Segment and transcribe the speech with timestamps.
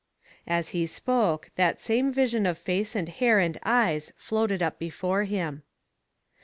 [0.47, 5.25] As he spoke that same vision of face and hair and eyes floated up before
[5.25, 5.61] him.